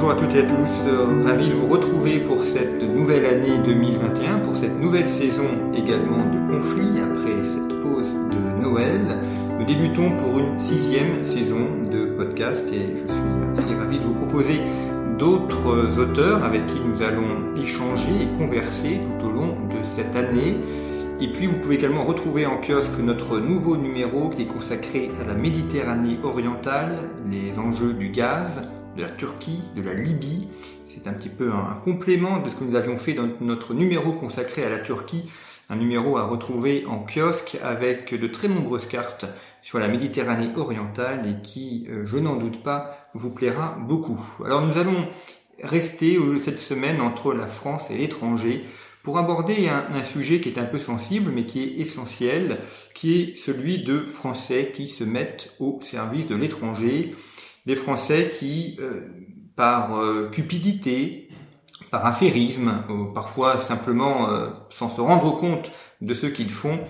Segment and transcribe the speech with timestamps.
[0.00, 3.58] Bonjour à toutes et à tous, euh, ravi de vous retrouver pour cette nouvelle année
[3.64, 9.00] 2021, pour cette nouvelle saison également de conflit après cette pause de Noël.
[9.58, 14.14] Nous débutons pour une sixième saison de podcast et je suis aussi ravi de vous
[14.14, 14.60] proposer
[15.18, 20.58] d'autres auteurs avec qui nous allons échanger et converser tout au long de cette année.
[21.20, 25.26] Et puis vous pouvez également retrouver en kiosque notre nouveau numéro qui est consacré à
[25.26, 28.62] la Méditerranée orientale, les enjeux du gaz,
[28.96, 30.46] de la Turquie, de la Libye.
[30.86, 34.12] C'est un petit peu un complément de ce que nous avions fait dans notre numéro
[34.12, 35.28] consacré à la Turquie,
[35.68, 39.26] un numéro à retrouver en kiosque avec de très nombreuses cartes
[39.60, 44.20] sur la Méditerranée orientale et qui, euh, je n'en doute pas, vous plaira beaucoup.
[44.44, 45.08] Alors nous allons
[45.64, 48.64] rester cette semaine entre la France et l'étranger
[49.08, 52.58] pour aborder un, sujet qui est un peu sensible mais qui est essentiel,
[52.92, 57.14] qui est celui de Français qui se mettent au service de l'étranger,
[57.64, 59.08] des Français qui, euh,
[59.56, 61.30] par euh, cupidité,
[61.90, 62.82] par affairisme,
[63.14, 66.80] parfois simplement euh, sans se rendre compte de ce qu'ils font,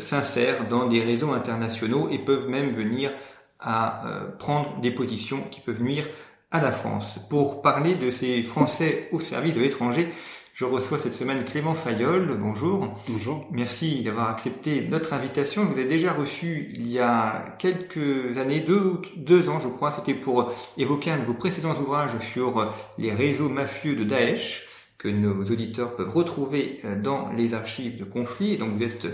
[0.00, 3.12] s'insèrent dans des réseaux internationaux et peuvent même venir
[3.60, 4.02] à
[4.40, 6.08] prendre des positions qui peuvent nuire
[6.50, 7.20] à la France.
[7.30, 10.12] Pour parler de ces Français au service de l'étranger,
[10.60, 12.36] je reçois cette semaine Clément Fayol.
[12.38, 12.94] Bonjour.
[13.08, 13.46] Bonjour.
[13.50, 15.62] Merci d'avoir accepté notre invitation.
[15.62, 19.90] Je vous ai déjà reçu il y a quelques années, deux, deux ans je crois.
[19.90, 24.66] C'était pour évoquer un de vos précédents ouvrages sur les réseaux mafieux de Daesh
[24.98, 28.58] que nos auditeurs peuvent retrouver dans les archives de conflits.
[28.58, 29.06] Donc vous êtes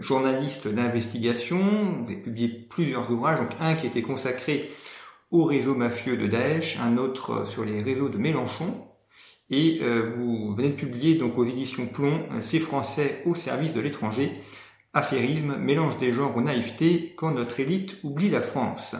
[0.00, 4.68] journaliste d'investigation, vous avez publié plusieurs ouvrages, donc un qui était consacré
[5.30, 8.87] au réseau mafieux de Daesh, un autre sur les réseaux de Mélenchon,
[9.50, 13.80] et euh, vous venez de publier donc aux éditions Plomb Ces Français au service de
[13.80, 14.32] l'étranger,
[14.92, 18.96] affairisme, mélange des genres ou naïveté quand notre élite oublie la France.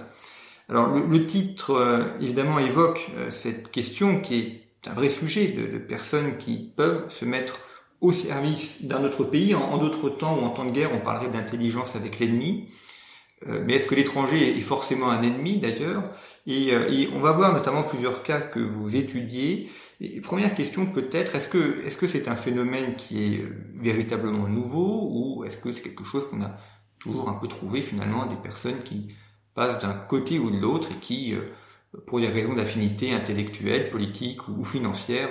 [0.69, 5.67] Alors le, titre euh, évidemment évoque euh, cette question qui est un vrai sujet de,
[5.67, 7.61] de, personnes qui peuvent se mettre
[8.01, 9.55] au service d'un autre pays.
[9.55, 12.69] En, en d'autres temps ou en temps de guerre, on parlerait d'intelligence avec l'ennemi.
[13.47, 16.11] Mais est-ce que l'étranger est forcément un ennemi d'ailleurs?
[16.47, 19.71] Et, et, on va voir notamment plusieurs cas que vous étudiez.
[20.01, 24.47] Et première question peut-être, est-ce que est-ce que c'est un phénomène qui est euh, véritablement
[24.47, 26.57] nouveau ou est-ce que c'est quelque chose qu'on a
[27.01, 29.09] toujours un peu trouvé finalement des personnes qui
[29.55, 31.41] passent d'un côté ou de l'autre et qui, euh,
[32.07, 35.31] pour des raisons d'affinité intellectuelle, politique ou financière,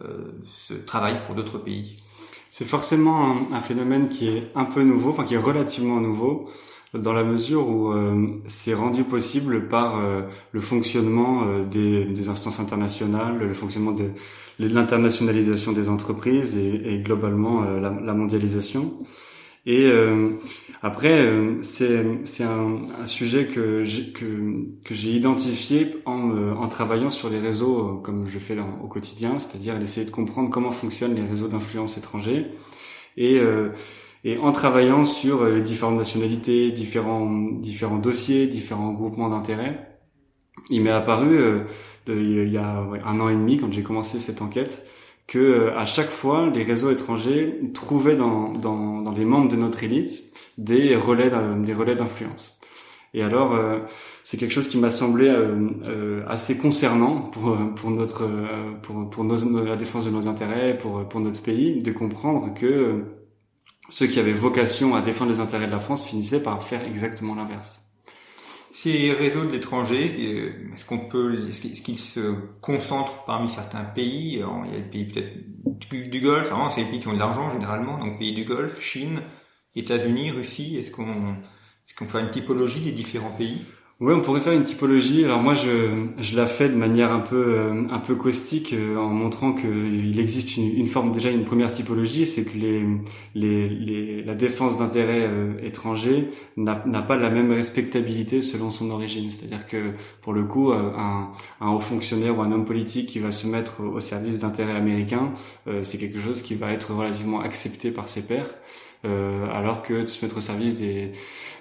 [0.00, 2.02] euh, se travaillent pour d'autres pays?
[2.50, 6.50] C'est forcément un, phénomène qui est un peu nouveau, enfin qui est relativement nouveau
[6.94, 10.22] dans la mesure où euh, c'est rendu possible par euh,
[10.52, 14.10] le fonctionnement euh, des, des, instances internationales, le fonctionnement de
[14.58, 18.92] l'internationalisation des entreprises et, et globalement la, la, mondialisation.
[19.64, 19.90] Et
[20.82, 21.32] après,
[21.62, 27.38] c'est c'est un, un, sujet que j'ai que, que identifié en en travaillant sur les
[27.38, 31.96] réseaux comme je fais au quotidien, c'est-à-dire d'essayer de comprendre comment fonctionnent les réseaux d'influence
[31.96, 32.46] étrangers
[33.16, 33.40] et
[34.24, 39.98] et en travaillant sur euh, les différentes nationalités, différents, différents dossiers, différents groupements d'intérêts,
[40.70, 41.60] il m'est apparu euh,
[42.08, 44.86] il y a un an et demi quand j'ai commencé cette enquête
[45.26, 49.56] que euh, à chaque fois les réseaux étrangers trouvaient dans, dans, dans les membres de
[49.56, 50.24] notre élite
[50.58, 51.30] des relais
[51.64, 52.56] des relais d'influence.
[53.14, 53.58] Et alors
[54.24, 55.30] c'est quelque chose qui m'a semblé
[56.28, 58.28] assez concernant pour pour notre
[58.82, 63.04] pour pour la défense de nos intérêts pour pour notre pays de comprendre que
[63.92, 67.34] ceux qui avaient vocation à défendre les intérêts de la France finissaient par faire exactement
[67.34, 67.82] l'inverse.
[68.72, 74.42] Ces réseaux de l'étranger, euh, est-ce qu'on peut, est-ce qu'ils se concentrent parmi certains pays
[74.64, 77.18] Il y a des pays peut-être du, Golfe, vraiment c'est les pays qui ont de
[77.18, 79.20] l'argent généralement, donc pays du Golfe, Chine,
[79.76, 80.78] États-Unis, Russie.
[80.78, 81.34] Est-ce qu'on,
[81.86, 83.60] est-ce qu'on fait une typologie des différents pays?
[84.02, 85.24] Oui, on pourrait faire une typologie.
[85.24, 89.10] Alors moi, je, la fais de manière un peu euh, un peu caustique euh, en
[89.10, 92.58] montrant qu'il existe une, forme déjà une première typologie, c'est que
[93.36, 99.30] la défense d'intérêts euh, étrangers n'a pas la même respectabilité selon son origine.
[99.30, 103.46] C'est-à-dire que pour le coup, un, haut fonctionnaire ou un homme politique qui va se
[103.46, 105.32] mettre au service d'intérêts américains,
[105.84, 108.52] c'est quelque chose qui va être relativement accepté par ses pairs.
[109.04, 111.12] Alors que de se mettre au service des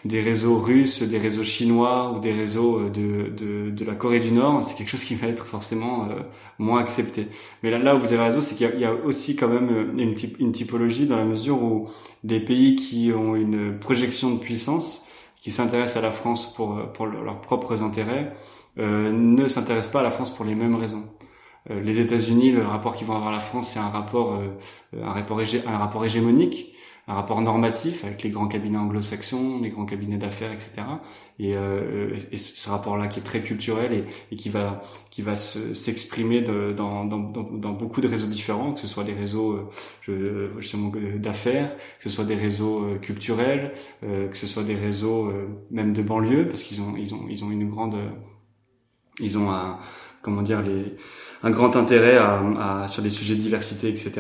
[0.04, 4.32] des réseaux russes, des réseaux chinois ou des réseaux de, de, de la Corée du
[4.32, 6.08] Nord, c'est quelque chose qui va être forcément
[6.58, 7.28] moins accepté.
[7.62, 10.16] Mais là, là où vous avez raison, c'est qu'il y, a aussi quand même une,
[10.40, 11.88] une typologie dans la mesure où
[12.24, 15.04] les pays qui ont une projection de puissance,
[15.42, 18.32] qui s'intéressent à la France pour, pour leurs propres intérêts,
[18.78, 21.10] euh, ne s'intéressent pas à la France pour les mêmes raisons.
[21.70, 24.48] Euh, les États-Unis, le rapport qu'ils vont avoir à la France, c'est un rapport, euh,
[25.02, 26.74] un rapport, un rapport hégémonique
[27.12, 30.84] un rapport normatif avec les grands cabinets anglo-saxons, les grands cabinets d'affaires, etc.
[31.40, 35.36] Et, euh, et, ce rapport-là qui est très culturel et, et qui va qui va
[35.36, 39.70] s'exprimer dans, dans, dans, beaucoup de réseaux différents, que ce soit des réseaux
[40.08, 43.74] euh, d'affaires, que ce soit des réseaux euh, culturels,
[44.04, 47.26] euh, que ce soit des réseaux euh, même de banlieue, parce qu'ils ont ils ont
[47.30, 47.98] ils ont une grande
[49.20, 49.80] ils ont un
[50.22, 50.96] comment dire les
[51.44, 54.12] un grand intérêt à, à, sur des sujets de diversité, etc.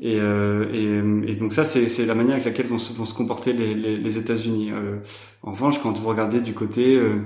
[0.00, 3.14] Et, euh, et, et donc ça, c'est la manière avec laquelle vont se, vont se
[3.14, 4.70] comporter les, les, les États-Unis.
[4.72, 4.98] Euh,
[5.46, 7.22] en revanche, quand vous regardez du côté euh,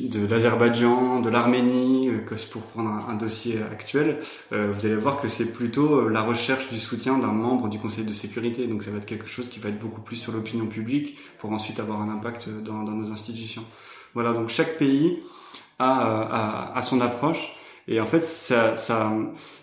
[0.00, 4.20] de l'Azerbaïdjan, de l'Arménie, euh, pour prendre un, dossier actuel,
[4.52, 8.04] euh, vous allez voir que c'est plutôt la recherche du soutien d'un membre du Conseil
[8.04, 8.68] de sécurité.
[8.68, 11.50] Donc ça va être quelque chose qui va être beaucoup plus sur l'opinion publique pour
[11.52, 13.64] ensuite avoir un impact dans, dans nos institutions.
[14.14, 15.18] Voilà, donc chaque pays
[15.80, 17.56] a, a, a son approche.
[17.86, 19.12] Et en fait, ça, ça,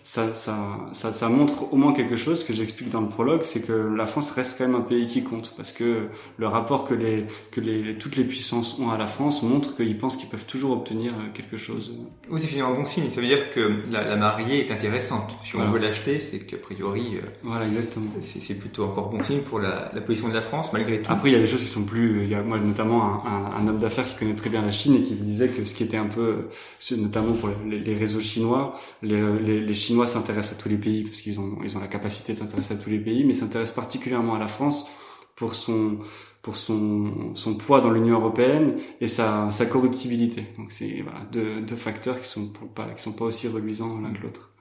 [0.04, 3.72] ça, ça, ça, montre au moins quelque chose que j'explique dans le prologue, c'est que
[3.72, 7.26] la France reste quand même un pays qui compte, parce que le rapport que les,
[7.50, 10.70] que les, toutes les puissances ont à la France montre qu'ils pensent qu'ils peuvent toujours
[10.70, 11.98] obtenir quelque chose.
[12.30, 13.10] Oui, c'est finalement un bon signe.
[13.10, 15.34] Ça veut dire que la, la mariée est intéressante.
[15.42, 18.10] Si on veut l'acheter, c'est qu'a priori, euh, voilà, exactement.
[18.20, 21.10] C'est plutôt encore bon signe pour la, la, position de la France, malgré tout.
[21.10, 22.22] Après, il y a des choses qui sont plus.
[22.22, 24.70] Il y a moi notamment un, un, un homme d'affaires qui connaît très bien la
[24.70, 26.48] Chine et qui me disait que ce qui était un peu,
[26.96, 31.40] notamment pour les, les réseaux chinois, les, Chinois s'intéressent à tous les pays parce qu'ils
[31.40, 34.38] ont ils ont la capacité de s'intéresser à tous les pays, mais s'intéressent particulièrement à
[34.38, 34.88] la France
[35.36, 35.98] pour son
[36.42, 40.46] pour son son poids dans l'Union européenne et sa sa corruptibilité.
[40.58, 44.12] Donc c'est voilà deux, deux facteurs qui sont pas qui sont pas aussi reluisants l'un
[44.12, 44.52] que l'autre.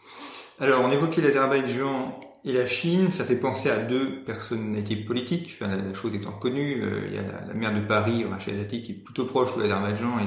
[0.59, 5.59] Alors on évoquait l'Azerbaïdjan et la Chine, ça fait penser à deux personnalités politiques.
[5.59, 8.93] La, chose étant connue, euh, il y a la, maire de Paris, Rachel Dati, qui
[8.93, 10.19] est plutôt proche de l'Azerbaïdjan,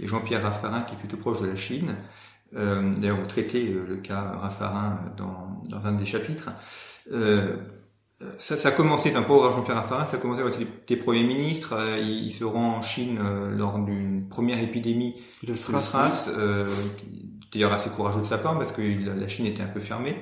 [0.00, 1.94] et Jean-Pierre Raffarin, qui est plutôt proche de la Chine.
[2.54, 6.50] Euh, D'ailleurs, vous traitez euh, le cas Raffarin dans, dans un des chapitres.
[7.10, 7.56] Euh,
[8.38, 10.56] ça, ça a commencé, enfin pour Jean-Pierre Raffarin, ça a commencé avec
[10.88, 11.74] les, premiers ministres.
[11.74, 16.66] Euh, il, il, se rend en Chine euh, lors d'une première épidémie de SRAS, euh,
[17.52, 20.16] d'ailleurs assez courageux de sa part parce que la Chine était un peu fermée.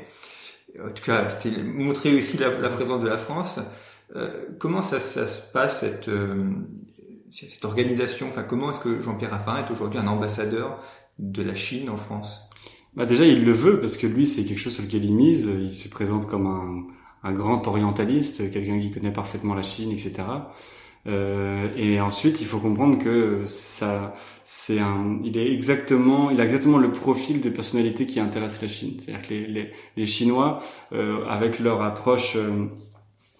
[0.82, 3.58] En tout cas, c'était montrer aussi la, la, présence de la France.
[4.16, 6.10] Euh, comment ça, ça, se passe cette,
[7.32, 8.28] cette organisation?
[8.28, 10.80] Enfin, comment est-ce que Jean-Pierre Raffarin est aujourd'hui un ambassadeur
[11.20, 12.42] de la Chine en France?
[12.94, 15.48] Bah déjà, il le veut parce que lui, c'est quelque chose sur lequel il mise.
[15.60, 16.86] Il se présente comme un,
[17.22, 20.14] un grand orientaliste, quelqu'un qui connaît parfaitement la Chine, etc.
[21.06, 24.14] Euh, et ensuite, il faut comprendre que ça,
[24.44, 28.68] c'est un, il est exactement, il a exactement le profil de personnalité qui intéresse la
[28.68, 28.94] Chine.
[28.98, 30.58] C'est-à-dire que les, les, les Chinois,
[30.92, 32.66] euh, avec leur approche, euh,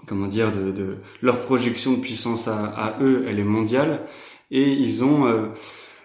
[0.06, 4.05] comment dire, de, de, leur projection de puissance à, à, eux, elle est mondiale,
[4.50, 5.49] et ils ont euh,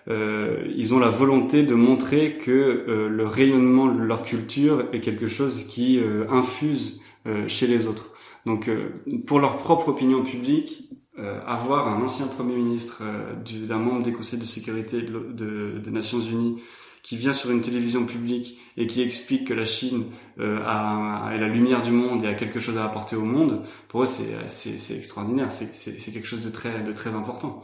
[0.08, 5.28] ils ont la volonté de montrer que euh, le rayonnement de leur culture est quelque
[5.28, 8.14] chose qui euh, infuse euh, chez les autres.
[8.46, 8.90] Donc, euh,
[9.26, 10.90] pour leur propre opinion publique,
[11.48, 13.02] avoir un ancien premier ministre
[13.46, 16.58] d'un membre des conseils de sécurité de, de, des Nations Unies
[17.06, 20.06] qui vient sur une télévision publique et qui explique que la Chine
[20.40, 23.62] euh, a, a, la lumière du monde et a quelque chose à apporter au monde,
[23.90, 27.62] pour eux c'est extraordinaire, c'est quelque chose de très, de très important.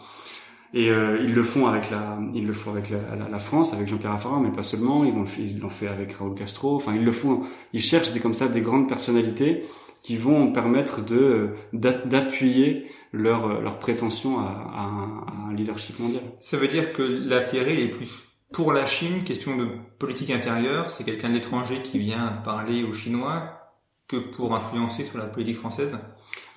[0.73, 3.73] Et euh, ils le font avec la, ils le font avec la, la, la France,
[3.73, 5.03] avec Jean-Pierre Raffarin, mais pas seulement.
[5.03, 6.75] Ils l'ont fait, ils l'ont fait avec Raúl Castro.
[6.75, 7.43] Enfin, ils le font.
[7.73, 9.63] Ils cherchent des comme ça des grandes personnalités
[10.01, 16.23] qui vont permettre de d'appuyer leur leur prétention à, à, un leadership mondial.
[16.39, 19.67] Ça veut dire que l'intérêt est plus pour la Chine, question de
[19.99, 20.91] politique intérieure.
[20.91, 23.61] C'est quelqu'un de l'étranger qui vient parler aux Chinois
[24.07, 25.97] que pour influencer sur la politique française?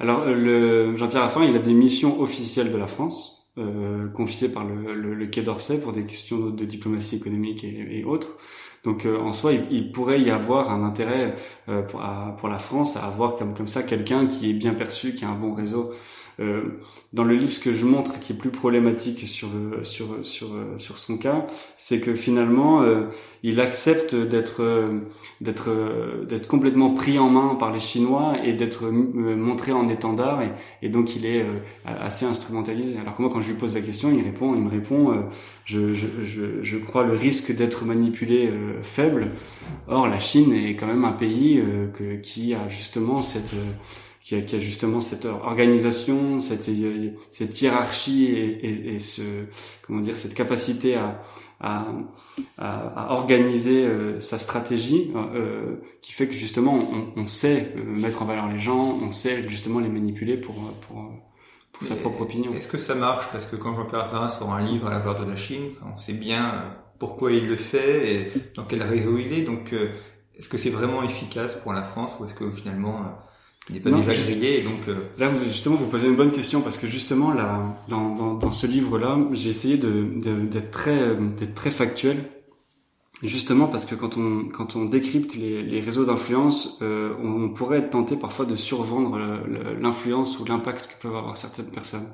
[0.01, 4.09] Alors, euh, le Jean-Pierre Raffarin, il a des missions officielles de la France euh,
[4.53, 8.37] par le, le, le Quai d'Orsay pour des questions de diplomatie économique et, et autres.
[8.85, 11.35] Donc euh, en soi, il, il, pourrait y avoir un intérêt
[11.69, 14.75] euh, pour, à, pour, la France à avoir comme, comme ça quelqu'un qui est bien
[14.75, 15.93] perçu, qui a un bon réseau
[16.39, 19.49] dans le livre, ce que je montre qui est plus problématique sur
[19.83, 20.49] sur sur
[20.79, 23.05] sur son cas, c'est que finalement, euh,
[23.43, 25.01] il accepte d'être euh,
[25.41, 25.71] d'être
[26.27, 30.51] d'être complètement pris en main par les Chinois et d'être montré en étendard et,
[30.83, 31.45] et, donc il est
[31.85, 32.97] assez instrumentalisé.
[32.99, 35.25] Alors que moi, quand je lui pose la question, il répond, il me répond,
[35.65, 38.51] je, je, je, je crois le risque d'être manipulé
[38.83, 39.29] faible.
[39.89, 41.63] Or, la Chine est quand même un pays
[41.95, 43.55] que, qui a justement cette
[44.25, 46.71] qui a, qui a justement cette organisation, cette,
[47.31, 49.23] cette hiérarchie et, et, et, ce
[49.83, 51.19] comment dire cette capacité à
[51.61, 51.87] à,
[52.59, 58.23] à, organiser euh, sa stratégie, euh, qui fait que justement on, on, sait euh, mettre
[58.23, 61.11] en valeur les gens, on sait justement les manipuler pour pour,
[61.73, 62.55] pour sa propre opinion.
[62.55, 63.31] Est-ce que ça marche?
[63.31, 65.97] Parce que quand Jean-Pierre Raffarin sort un livre à la gloire de la Chine, on
[65.97, 69.43] sait bien pourquoi il le fait et dans quel réseau il est.
[69.43, 69.75] Donc,
[70.37, 73.01] est-ce que c'est vraiment efficace pour la France ou est-ce que finalement
[73.71, 74.97] il n'est pas déjà grillé donc euh...
[75.19, 78.51] là vous, justement vous posez une bonne question parce que justement là dans, dans, dans
[78.51, 80.05] ce livre là j'ai essayé de
[80.45, 82.31] d'être très d'être très factuel.
[83.23, 87.79] Justement parce que quand on quand on décrypte les, les réseaux d'influence euh, on, pourrait
[87.79, 89.19] être tenté parfois de survendre
[89.81, 92.09] l'influence ou l'impact que peuvent avoir certaines personnes.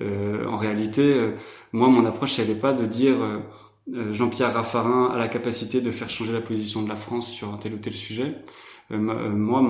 [0.00, 1.32] Euh, en réalité euh,
[1.72, 3.40] moi mon approche elle n'est pas de dire euh,
[3.90, 7.56] Jean-Pierre Raffarin a la capacité de faire changer la position de la France sur un
[7.56, 8.36] tel ou tel sujet.
[8.90, 9.62] Euh, euh, moi,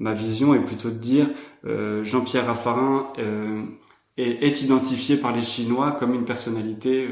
[0.00, 1.30] ma vision est plutôt de dire
[1.64, 3.12] Jean-Pierre Raffarin
[4.16, 7.08] est, identifié par les Chinois comme une personnalité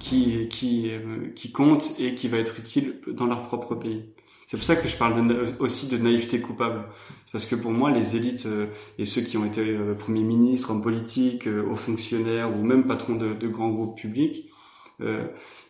[0.00, 0.48] qui,
[1.52, 4.04] compte et qui va être utile dans leur propre pays.
[4.46, 5.14] C'est pour ça que je parle
[5.58, 6.84] aussi de naïveté coupable.
[7.32, 8.48] Parce que pour moi, les élites
[8.98, 13.48] et ceux qui ont été premiers ministres, hommes politiques, hauts fonctionnaires ou même patrons de,
[13.48, 14.57] grands groupes publics, euh,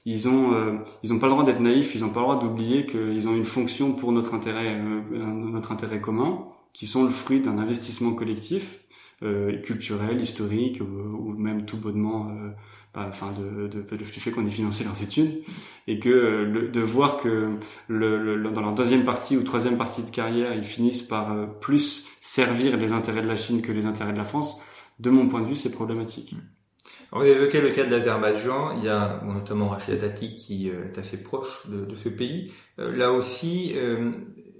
[0.04, 2.38] ils ont euh, ils ont pas le droit d'être naïfs, ils ont pas le droit
[2.38, 7.10] d'oublier qu'ils ont une fonction pour notre intérêt euh, notre intérêt commun, qui sont le
[7.10, 8.80] fruit d'un investissement collectif,
[9.64, 12.30] culturel, historique ou, même tout bonnement
[12.94, 15.42] bah, enfin de, de, de, fait qu'on ait financé leurs études.
[15.88, 17.56] Et que le, de voir que
[17.88, 22.06] le, le, dans leur deuxième partie ou troisième partie de carrière ils finissent par plus
[22.20, 24.60] servir les intérêts de la Chine que les intérêts de la France
[25.00, 26.34] de mon point de vue c'est problématique.
[26.34, 26.57] Alors,
[27.12, 30.86] avez évoqué le cas de l'Azerbaïdjan, il y a bon, notamment Rachida Dati qui euh,
[30.86, 32.52] est assez proche de, de ce pays.
[32.78, 34.10] Euh, là aussi, euh,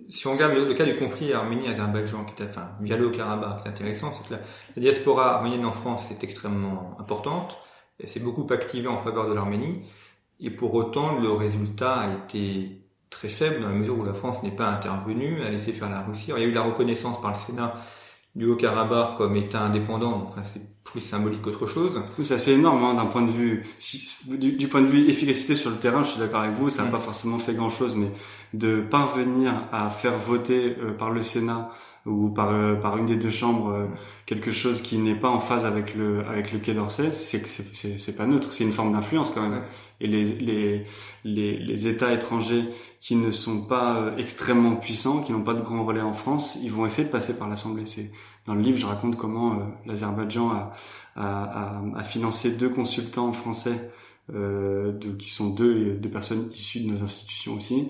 [0.09, 3.69] si on regarde le, cas du conflit Arménie-Azerbaïdjan, qui est, enfin, via le Karabakh, qui
[3.69, 4.41] est intéressant, c'est que la,
[4.77, 7.59] la, diaspora arménienne en France est extrêmement importante,
[8.01, 9.83] et s'est beaucoup activée en faveur de l'Arménie,
[10.41, 14.43] et pour autant, le résultat a été très faible dans la mesure où la France
[14.43, 16.31] n'est pas intervenue, a laissé faire la Russie.
[16.31, 17.75] Alors, il y a eu la reconnaissance par le Sénat
[18.35, 22.01] du Haut-Karabakh comme État indépendant, enfin c'est plus symbolique qu'autre chose.
[22.19, 23.67] Oui, c'est assez énorme hein, d'un point de vue
[24.27, 26.03] du, point de vue efficacité sur le terrain.
[26.03, 28.11] Je suis d'accord avec vous, ça n'a pas forcément fait grand-chose, mais
[28.55, 31.71] de parvenir à faire voter euh, par le Sénat
[32.09, 33.87] ou par euh, par une des deux chambres euh,
[34.27, 37.99] quelque chose qui n'est pas en phase avec le avec le Quai d'Orsay, c'est c'est
[37.99, 39.63] c'est pas neutre, c'est une forme d'influence quand même.
[40.01, 40.85] Et les les
[41.25, 42.65] les les États étrangers
[43.01, 46.59] qui ne sont pas euh, extrêmement puissants, qui n'ont pas de grand relais en France,
[46.63, 47.87] ils vont essayer de passer par l'Assemblée.
[47.87, 48.11] C'est
[48.47, 50.73] dans le livre, je raconte comment l'Azerbaïdjan a,
[51.17, 53.91] a, a, financé deux consultants français
[54.35, 57.89] euh, de, qui sont deux, deux personnes issues de nos institutions aussi,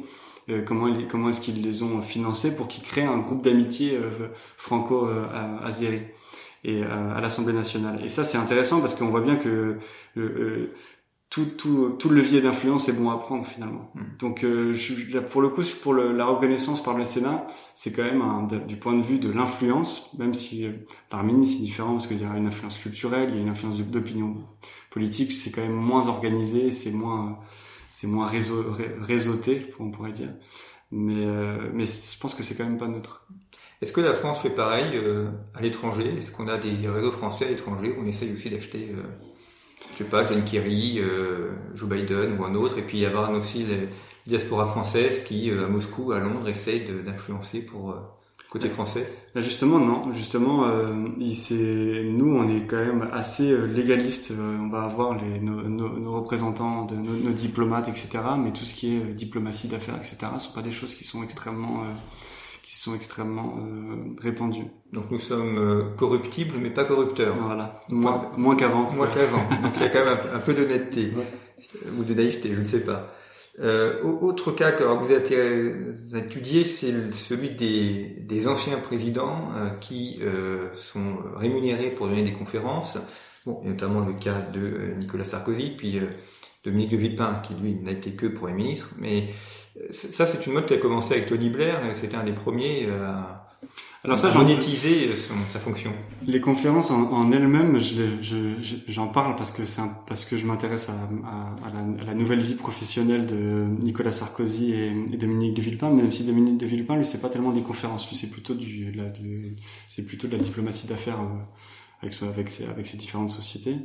[0.48, 4.28] euh, comment, comment est-ce qu'ils les ont financés pour qu'ils créent un groupe d'amitié euh,
[4.56, 6.02] franco-azéri
[6.64, 8.04] et à l'Assemblée nationale.
[8.04, 9.78] Et ça, c'est intéressant parce qu'on voit bien que
[11.30, 13.92] tout, tout, tout le levier d'influence est bon à prendre finalement.
[13.94, 14.02] Hmm.
[14.18, 18.42] Donc je, pour le coup, pour la reconnaissance par le Sénat, c'est quand même un,
[18.42, 20.66] du point de vue de l'influence, même si
[21.12, 23.80] l'Arménie c'est différent parce qu'il y a une influence culturelle, il y a une influence
[23.80, 24.34] d'opinion
[24.90, 27.38] politique, c'est quand même moins organisé, c'est moins
[27.98, 28.64] c'est moins réseau,
[29.00, 30.28] réseauté, on pourrait dire.
[30.92, 33.26] Mais, euh, mais je pense que c'est quand même pas neutre.
[33.82, 36.14] Est-ce que la France fait pareil euh, à l'étranger?
[36.16, 37.96] Est-ce qu'on a des, réseaux français à l'étranger?
[37.98, 39.02] Où on essaye aussi d'acheter, euh,
[39.90, 43.06] je sais pas, John Kerry, euh, Joe Biden ou un autre, et puis il y
[43.06, 43.88] avoir aussi les
[44.26, 47.96] diaspora française qui, à Moscou, à Londres, essaye d'influencer pour
[48.50, 54.30] Côté français Là justement non, justement euh, nous on est quand même assez euh, légaliste.
[54.30, 58.08] Euh, on va avoir les, nos, nos, représentants, de, nos, diplomates, etc.
[58.42, 60.16] Mais tout ce qui est euh, diplomatie d'affaires, etc.
[60.38, 61.84] sont pas des choses qui sont extrêmement
[62.62, 63.58] qui sont extrêmement
[64.18, 64.66] répandues.
[64.92, 67.34] Donc nous sommes corruptibles mais pas corrupteurs.
[67.38, 68.90] Voilà, moins, moins qu'avant.
[68.94, 69.42] Moins qu'avant.
[69.62, 71.12] Donc il y a quand même un, peu d'honnêteté
[71.98, 73.14] ou de naïveté, je ne sais pas.
[73.60, 80.68] Euh, autre cas que vous avez étudié, c'est celui des, anciens présidents euh, qui euh,
[80.74, 82.98] sont rémunérés pour donner des conférences.
[83.46, 86.00] Bon, notamment le cas de euh, Nicolas Sarkozy, puis
[86.64, 88.90] Dominique de Villepin, qui lui n'a été que pour les ministres.
[88.98, 89.30] Mais
[89.90, 91.80] ça, c'est une mode qui a commencé avec Tony Blair.
[91.94, 93.47] C'était un des premiers à
[94.04, 95.10] alors ça, monétiser
[95.50, 95.92] sa fonction.
[96.24, 100.94] Les conférences en, elles-mêmes, j'en je, parle parce que c'est parce que je m'intéresse à,
[102.04, 105.90] la, nouvelle vie professionnelle de Nicolas Sarkozy et, et, Dominique de Villepin.
[105.90, 108.92] Même si Dominique de Villepin, lui, c'est pas tellement des conférences, lui, c'est plutôt du,
[109.88, 111.18] c'est plutôt de la diplomatie d'affaires.
[112.02, 113.76] Avec, avec, ses, avec ses différentes sociétés.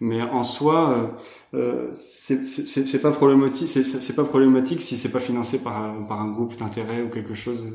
[0.00, 1.16] Mais en soi,
[1.54, 3.68] euh, c'est pas problématique.
[3.68, 7.66] C'est pas problématique si c'est pas financé par, par un groupe d'intérêt ou quelque chose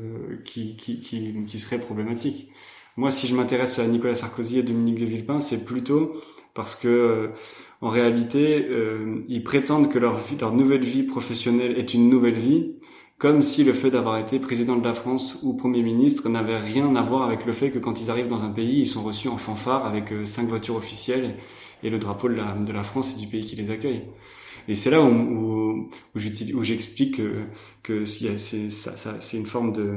[0.44, 2.48] qui, qui, qui, qui serait problématique.
[2.96, 6.12] Moi, si je m'intéresse à Nicolas Sarkozy et Dominique de Villepin, c'est plutôt
[6.54, 7.30] parce que
[7.80, 12.76] en réalité, euh, ils prétendent que leur, leur nouvelle vie professionnelle est une nouvelle vie,
[13.24, 16.94] comme si le fait d'avoir été président de la France ou Premier ministre n'avait rien
[16.94, 19.28] à voir avec le fait que quand ils arrivent dans un pays, ils sont reçus
[19.28, 21.36] en fanfare avec euh, cinq voitures officielles
[21.82, 24.02] et le drapeau de la, de la France et du pays qui les accueille.
[24.68, 27.44] Et c'est là où, j'explique que,
[27.82, 29.94] que c'est une forme de,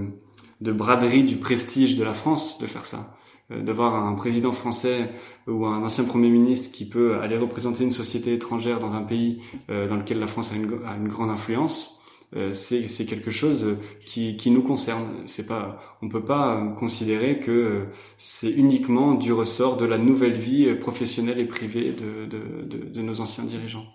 [0.62, 3.14] de braderie du prestige de la France de faire ça.
[3.52, 5.10] Euh, d'avoir un président français
[5.48, 9.42] ou un ancien premier ministre qui peut aller représenter une société étrangère dans un pays
[9.70, 11.97] euh, dans lequel la France a une grande influence,
[12.36, 15.24] euh, c'est quelque chose qui, qui nous concerne.
[15.28, 17.86] C'est pas, on peut pas considérer que
[18.18, 23.02] c'est uniquement du ressort de la nouvelle vie professionnelle et privée de, de, de, de
[23.02, 23.86] nos anciens dirigeants.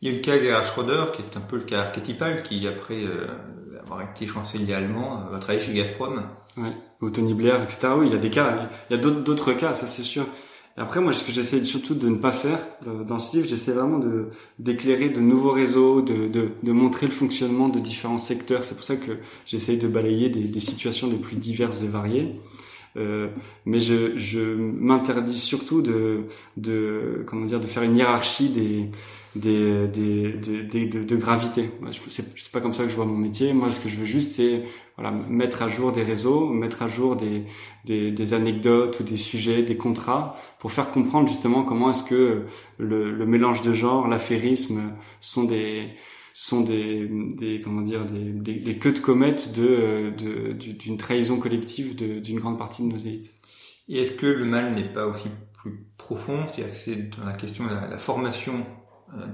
[0.00, 2.66] Il y a le cas Gerhard Schröder, qui est un peu le cas archétypal, qui
[2.68, 3.04] après
[3.82, 6.22] avoir été chancelier allemand, va travailler chez Gazprom
[6.56, 6.72] Ouais.
[7.00, 7.88] Ou Tony Blair, etc.
[7.96, 10.26] Oui, il y a des cas, il y a d'autres cas, ça c'est sûr.
[10.78, 13.72] Après, moi, ce que j'essaie surtout de ne pas faire euh, dans ce livre, j'essaie
[13.72, 14.28] vraiment de
[14.60, 18.64] d'éclairer de nouveaux réseaux, de, de, de, montrer le fonctionnement de différents secteurs.
[18.64, 22.40] C'est pour ça que j'essaie de balayer des, des, situations les plus diverses et variées.
[22.96, 23.28] Euh,
[23.66, 26.24] mais je, je m'interdis surtout de,
[26.56, 28.90] de comment dire de faire une hiérarchie des
[29.36, 31.70] des, des, des, de, de, gravité.
[32.08, 33.52] C'est pas comme ça que je vois mon métier.
[33.52, 34.64] Moi, ce que je veux juste, c'est
[34.96, 37.44] voilà, mettre à jour des réseaux, mettre à jour des,
[37.84, 42.44] des, des, anecdotes ou des sujets, des contrats, pour faire comprendre justement comment est-ce que
[42.78, 45.90] le, le, mélange de genres, l'affairisme sont des
[46.34, 50.12] sont des, des comment dire des, les queues de comète de
[50.52, 53.34] d'une trahison collective d'une grande partie de nos élites.
[53.88, 57.32] Et est-ce que le mal n'est pas aussi plus profond, c'est-à-dire que c'est dans la
[57.32, 58.64] question de la, formation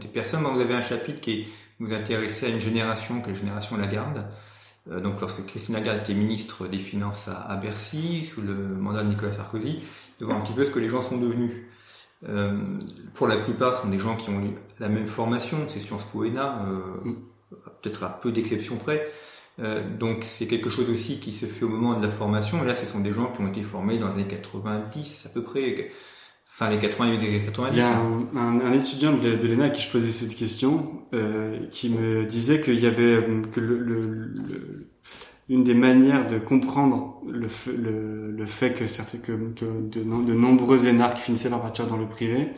[0.00, 0.42] des personnes.
[0.42, 1.46] Vous avez un chapitre qui
[1.78, 4.26] vous intéressait à une génération, que la génération Lagarde.
[4.90, 9.08] Euh, donc lorsque Christine Lagarde était ministre des Finances à, Bercy, sous le mandat de
[9.08, 9.80] Nicolas Sarkozy,
[10.18, 11.52] de voir un petit peu ce que les gens sont devenus.
[12.28, 12.58] Euh,
[13.14, 16.04] pour la plupart, ce sont des gens qui ont eu la même formation, c'est Sciences
[16.04, 17.12] Po ENA, euh,
[17.82, 19.10] peut-être à peu d'exceptions près.
[19.60, 22.62] Euh, donc c'est quelque chose aussi qui se fait au moment de la formation.
[22.62, 25.42] Là, ce sont des gens qui ont été formés dans les années 90 à peu
[25.42, 25.90] près,
[26.56, 27.76] Enfin, les 80 et 90.
[27.76, 31.02] Il y a un, un, étudiant de, de l'ENA à qui je posais cette question,
[31.12, 34.86] euh, qui me disait qu'il y avait euh, que le, le,
[35.48, 40.86] une des manières de comprendre le, le, le fait que, que, que de, de, nombreux
[40.86, 42.50] énarques finissaient par partir dans le privé,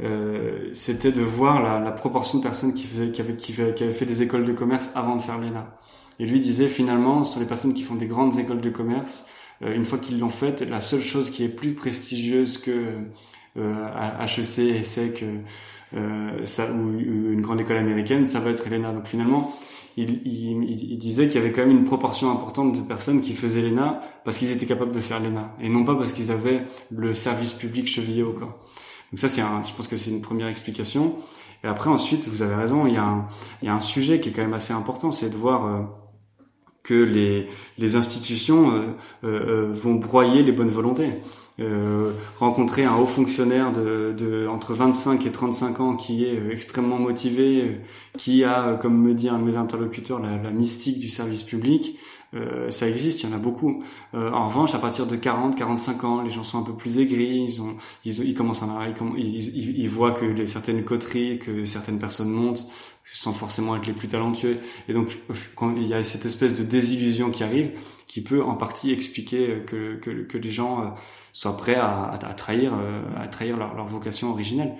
[0.00, 3.60] euh, c'était de voir la, la, proportion de personnes qui, faisaient, qui, avaient, qui, qui
[3.60, 5.80] avaient fait des écoles de commerce avant de faire l'ENA.
[6.20, 9.26] Et lui disait finalement, sont les personnes qui font des grandes écoles de commerce,
[9.64, 12.98] euh, une fois qu'ils l'ont faite, la seule chose qui est plus prestigieuse que
[13.56, 15.24] HEC, ESSEC,
[15.94, 18.92] euh, ça, ou une grande école américaine, ça va être l'ENA.
[18.92, 19.54] Donc finalement,
[19.96, 23.34] il, il, il disait qu'il y avait quand même une proportion importante de personnes qui
[23.34, 26.62] faisaient l'ENA parce qu'ils étaient capables de faire l'ENA et non pas parce qu'ils avaient
[26.90, 28.58] le service public chevillé au corps.
[29.12, 31.16] Donc ça, c'est je pense que c'est une première explication.
[31.64, 33.26] Et après, ensuite, vous avez raison, il y a un,
[33.60, 35.82] il y a un sujet qui est quand même assez important, c'est de voir euh,
[36.82, 37.46] que les,
[37.78, 38.82] les institutions euh,
[39.24, 41.10] euh, vont broyer les bonnes volontés.
[41.60, 46.98] Euh, rencontrer un haut fonctionnaire de, de, entre 25 et 35 ans qui est extrêmement
[46.98, 47.80] motivé,
[48.16, 51.98] qui a, comme me dit un de mes interlocuteurs, la, la mystique du service public,
[52.34, 53.84] euh, ça existe, il y en a beaucoup.
[54.14, 56.98] Euh, en revanche, à partir de 40, 45 ans, les gens sont un peu plus
[56.98, 58.68] aigris, ils, ont, ils, ils commencent à,
[59.18, 62.66] ils, ils, voient que les, certaines coteries, que certaines personnes montent,
[63.04, 64.58] sans forcément être les plus talentueux.
[64.88, 65.18] Et donc,
[65.56, 67.72] quand il y a cette espèce de désillusion qui arrive,
[68.12, 70.88] qui peut en partie expliquer que, que, que les gens euh,
[71.32, 74.74] soient prêts à, à, trahir, euh, à trahir leur, leur vocation originelle.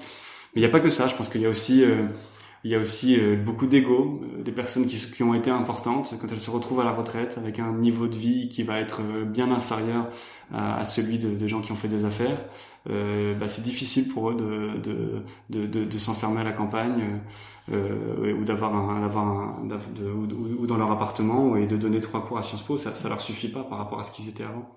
[0.54, 1.08] Mais il n'y a pas que ça.
[1.08, 1.82] Je pense qu'il y a aussi
[2.64, 6.14] il y a aussi euh, beaucoup d'ego, euh, des personnes qui, qui, ont été importantes
[6.20, 9.00] quand elles se retrouvent à la retraite avec un niveau de vie qui va être
[9.02, 10.08] euh, bien inférieur
[10.54, 12.44] à, celui de, de, gens qui ont fait des affaires.
[12.90, 17.20] Euh, bah, c'est difficile pour eux de, de, de, de, de s'enfermer à la campagne
[17.70, 22.00] euh, ou d'avoir un, d'avoir un, de, ou, ou, dans leur appartement et de donner
[22.00, 22.76] trois cours à Sciences Po.
[22.76, 24.68] Ça, ça leur suffit pas par rapport à ce qu'ils étaient avant.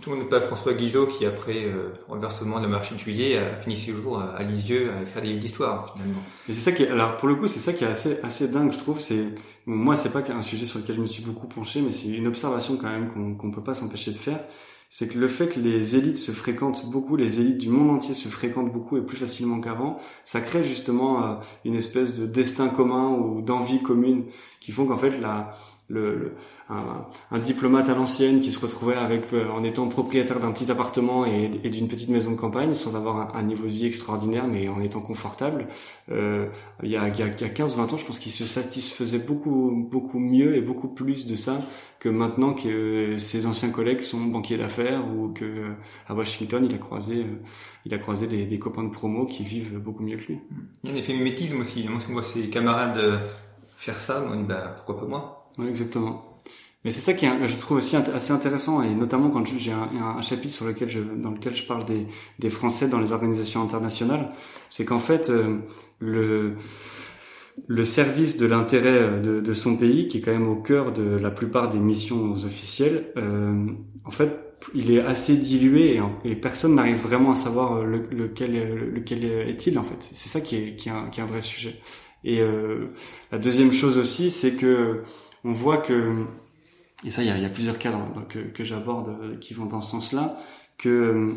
[0.00, 3.00] Tout le monde n'est pas François Guizot qui, après euh, renversement de la marché de
[3.00, 6.22] juillet, a fini ses jours à, Lisieux à faire des livres d'histoire finalement.
[6.48, 8.48] Et c'est ça qui, est, alors pour le coup, c'est ça qui est assez assez
[8.48, 9.00] dingue, je trouve.
[9.00, 9.24] C'est
[9.66, 12.26] moi, c'est pas un sujet sur lequel je me suis beaucoup penché, mais c'est une
[12.26, 14.40] observation quand même qu'on qu'on peut pas s'empêcher de faire.
[14.94, 18.12] C'est que le fait que les élites se fréquentent beaucoup, les élites du monde entier
[18.12, 22.68] se fréquentent beaucoup et plus facilement qu'avant, ça crée justement euh, une espèce de destin
[22.68, 24.26] commun ou d'envie commune
[24.60, 25.56] qui font qu'en fait la
[25.92, 26.32] le,
[27.30, 31.26] un, diplomate à l'ancienne qui se retrouvait avec euh, en étant propriétaire d'un petit appartement
[31.26, 34.80] et, d'une petite maison de campagne sans avoir un, niveau de vie extraordinaire mais en
[34.80, 35.66] étant confortable
[36.10, 36.46] euh,
[36.82, 40.18] il y a, il y a, 15-20 ans je pense qu'il se satisfaisait beaucoup beaucoup
[40.18, 41.60] mieux et beaucoup plus de ça
[41.98, 45.72] que maintenant que ses anciens collègues sont banquiers d'affaires ou que euh,
[46.08, 47.42] à Washington il a croisé euh,
[47.84, 50.38] il a croisé des, des, copains de promo qui vivent beaucoup mieux que lui.
[50.84, 51.84] Il y a un effet mimétisme aussi.
[51.88, 53.20] Moi, si on voit ses camarades
[53.74, 55.41] faire ça, on dit bah pourquoi pas moi?
[55.58, 56.38] Oui, exactement.
[56.84, 60.20] Mais c'est ça qui est, je trouve aussi assez intéressant, et notamment quand j'ai un,
[60.20, 62.06] chapitre sur lequel je, dans lequel je parle des,
[62.40, 64.32] des Français dans les organisations internationales,
[64.68, 65.58] c'est qu'en fait euh,
[66.00, 66.54] le
[67.68, 71.02] le service de l'intérêt de, de, son pays, qui est quand même au cœur de
[71.02, 73.66] la plupart des missions officielles, euh,
[74.04, 74.38] en fait,
[74.74, 79.82] il est assez dilué et, personne n'arrive vraiment à savoir le, lequel, lequel est-il en
[79.82, 80.08] fait.
[80.12, 81.76] C'est ça qui est, qui est, un, qui est un vrai sujet.
[82.24, 82.86] Et euh,
[83.32, 85.02] la deuxième chose aussi, c'est que
[85.44, 86.26] on voit que
[87.04, 90.36] et ça, il y a, plusieurs cadres que, j'aborde euh, qui vont dans ce sens-là,
[90.78, 91.34] que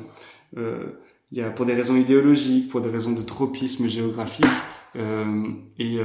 [0.58, 0.86] euh,
[1.32, 4.46] il y a pour des raisons idéologiques, pour des raisons de tropisme géographique,
[4.96, 6.00] euh, et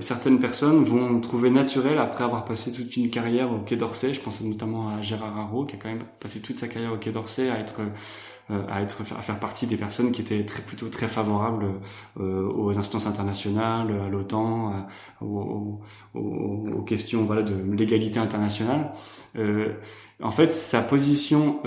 [0.00, 4.20] certaines personnes vont trouver naturel, après avoir passé toute une carrière au Quai d'Orsay, je
[4.20, 7.10] pense notamment à Gérard Haro, qui a quand même passé toute sa carrière au Quai
[7.10, 7.80] d'Orsay, à être
[8.68, 11.66] à être à faire partie des personnes qui étaient très plutôt très favorables
[12.18, 15.80] euh, aux instances internationales, à l'OTAN, euh, aux,
[16.14, 16.20] aux,
[16.74, 18.92] aux, questions voilà de l'égalité internationale.
[20.22, 21.60] en fait, sa position,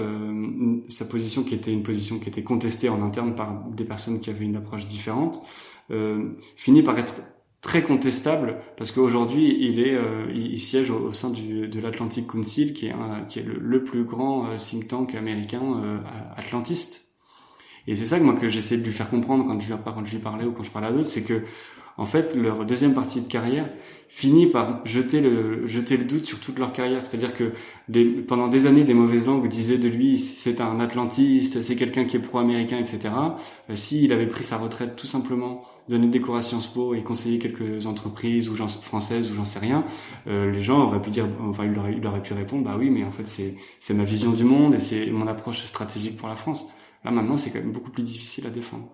[0.90, 4.30] sa position qui était une position qui était contestée en interne par des personnes qui
[4.30, 5.42] avaient une approche différente,
[6.56, 7.16] finit par être
[7.74, 12.72] très contestable parce qu'aujourd'hui il est euh, il, siège au, sein du, de l'Atlantic Council
[12.72, 15.98] qui est un, qui est le, plus grand euh, think tank américain euh,
[16.38, 17.08] atlantiste.
[17.88, 20.06] Et c'est ça que moi que j'essaie de lui faire comprendre quand je lui quand
[20.06, 21.42] je lui parlais ou quand je parlais à d'autres c'est que
[21.98, 23.70] en fait, leur deuxième partie de carrière
[24.08, 27.06] finit par jeter le, jeter le doute sur toute leur carrière.
[27.06, 27.52] C'est-à-dire que
[27.90, 32.06] les, pendant des années, des mauvaises langues disaient de lui, c'est un atlantiste, c'est quelqu'un
[32.06, 33.14] qui est pro-américain, etc.
[33.70, 37.04] Euh, S'il avait pris sa retraite tout simplement, donné des cours à Sciences Po et
[37.04, 39.84] conseillé quelques entreprises ou françaises ou j'en sais rien,
[40.28, 42.90] euh, les gens auraient pu dire, enfin, il aurait, il aurait pu répondre, bah oui,
[42.90, 46.36] mais en fait, c'est ma vision du monde et c'est mon approche stratégique pour la
[46.36, 46.68] France.
[47.04, 48.90] Là, maintenant, c'est quand même beaucoup plus difficile à défendre.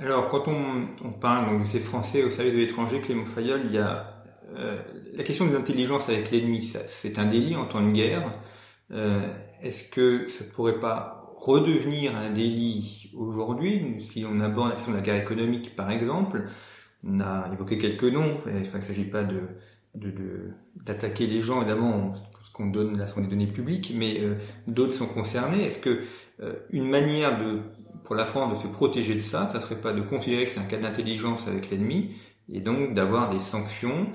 [0.00, 3.60] Alors, quand on, on parle donc, de ces Français au service de l'étranger, Clément Fayol,
[3.66, 4.24] il y a
[4.56, 4.78] euh,
[5.14, 6.72] la question de l'intelligence avec l'ennemi.
[6.86, 8.32] C'est un délit en temps de guerre.
[8.92, 9.28] Euh,
[9.60, 14.96] Est-ce que ça pourrait pas redevenir un délit aujourd'hui si on aborde la question de
[14.96, 16.44] la guerre économique, par exemple?
[17.04, 18.36] On a évoqué quelques noms.
[18.36, 19.42] Enfin, il ne s'agit pas de
[20.76, 24.36] d'attaquer les gens, évidemment, ce qu'on donne là sont des données publiques, mais euh,
[24.68, 25.64] d'autres sont concernés.
[25.64, 26.02] Est-ce que
[26.40, 27.58] euh, une manière de
[28.04, 30.60] pour la France de se protéger de ça, ça serait pas de considérer que c'est
[30.60, 32.16] un cas d'intelligence avec l'ennemi
[32.52, 34.08] et donc d'avoir des sanctions,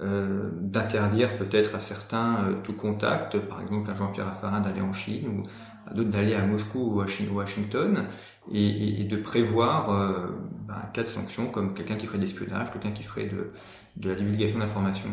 [0.00, 4.92] euh, d'interdire peut-être à certains euh, tout contact, par exemple à Jean-Pierre Raffarin d'aller en
[4.92, 5.42] Chine ou
[5.86, 8.06] à d'autres d'aller à Moscou ou à Washington
[8.50, 10.28] et, et, de prévoir euh,
[10.66, 13.52] bah, un cas de sanction comme quelqu'un qui ferait d'espionnage, quelqu'un qui ferait de,
[13.96, 15.10] de la divulgation d'informations.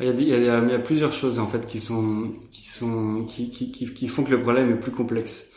[0.00, 2.34] Il y, a, il, y a, il y, a, plusieurs choses en fait qui sont
[2.50, 5.50] qui sont qui, qui, qui font que le problème est plus complexe.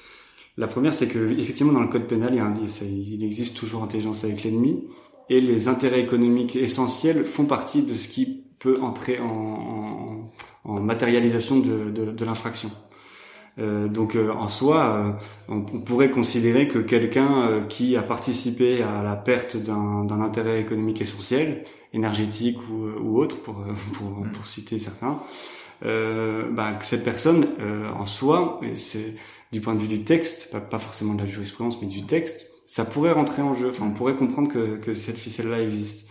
[0.57, 2.37] La première, c'est que effectivement dans le code pénal,
[2.81, 4.83] il, existe toujours intelligence avec l'ennemi,
[5.29, 10.29] et les intérêts économiques essentiels font partie de ce qui peut entrer en,
[10.65, 12.69] matérialisation de, l'infraction.
[13.59, 15.11] Euh, donc euh, en soi, euh,
[15.49, 21.63] on, pourrait considérer que quelqu'un qui a participé à la perte d'un intérêt économique essentiel,
[21.93, 23.55] énergétique ou, autre, pour,
[24.45, 25.19] citer certains,
[25.83, 29.15] euh, bah, que cette personne euh, en soi, et c'est
[29.51, 32.85] du point de vue du texte, pas, forcément de la jurisprudence, mais du texte, ça
[32.85, 33.69] pourrait rentrer en jeu.
[33.69, 36.09] Enfin, on pourrait comprendre que, que cette ficelle-là existe.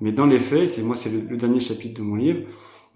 [0.00, 2.40] Mais dans les faits, c'est moi, c'est le, dernier chapitre de mon livre.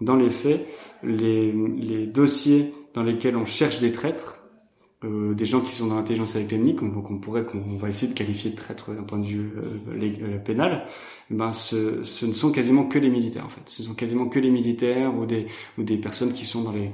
[0.01, 0.67] Dans les faits,
[1.03, 4.38] les, les dossiers dans lesquels on cherche des traîtres,
[5.05, 8.17] euh, des gens qui sont dans l'intelligence avec l'ennemi, qu'on pourrait, qu'on va essayer de
[8.17, 10.85] qualifier de traître d'un point de vue euh, euh, pénal,
[11.31, 13.61] eh ben ce, ce, ne sont quasiment que les militaires en fait.
[13.65, 16.91] Ce sont quasiment que les militaires ou des ou des personnes qui sont dans les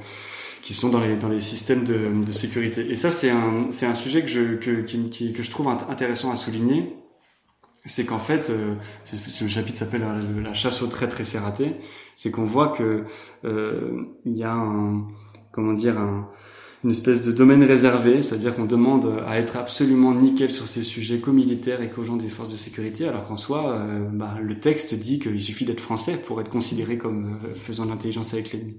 [0.62, 2.88] qui sont dans les dans les systèmes de, de sécurité.
[2.91, 6.32] Et ça c'est un c'est un sujet que je que qui, que je trouve intéressant
[6.32, 6.96] à souligner.
[7.88, 10.04] C'est qu'en fait, euh, ce chapitre s'appelle
[10.41, 11.76] la, chasse aux traîtres et c'est raté.
[12.15, 13.04] C'est qu'on voit que
[13.46, 15.08] euh, il y a un
[15.52, 16.28] comment dire un
[16.86, 21.17] une espèce de domaine réservé, c'est-à-dire qu'on demande à être absolument nickel sur ces sujets
[21.17, 24.60] qu'aux militaires et qu'aux gens des forces de sécurité, alors qu'en soi, euh, bah, le
[24.60, 28.76] texte dit qu'il suffit d'être français pour être considéré comme euh, faisant l'intelligence avec l'ennemi.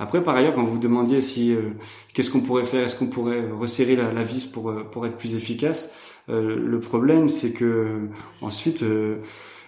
[0.00, 1.70] Après, par ailleurs, quand vous vous demandiez si euh,
[2.12, 5.36] qu'est-ce qu'on pourrait faire, est-ce qu'on pourrait resserrer la, la, vis pour pour être plus
[5.36, 5.88] efficace,
[6.26, 8.08] le problème c'est que
[8.40, 8.84] ensuite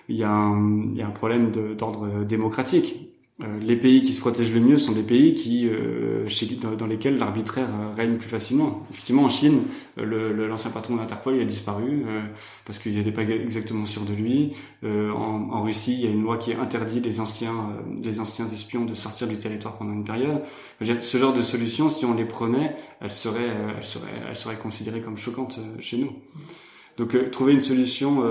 [0.08, 4.20] il y, a un, il y a un problème d'ordre démocratique les pays qui se
[4.20, 8.28] protègent le mieux sont des pays qui, euh, chez, dans, lesquels l'arbitraire euh, règne plus
[8.28, 8.86] facilement.
[8.90, 9.64] Effectivement, en Chine,
[9.98, 12.04] l'ancien patron d'Interpol il a disparu
[12.64, 14.54] parce qu'ils n'étaient pas exactement sûrs de lui.
[14.82, 18.86] En, en, Russie, il y a une loi qui interdit les anciens, les anciens espions
[18.86, 20.42] de sortir du territoire pendant une période.
[20.80, 25.02] Ce genre de solution, si on les prenait, elles seraient, elles seraient, elles seraient considérées
[25.02, 26.12] comme choquantes chez nous.
[26.96, 28.22] Donc, trouver une solution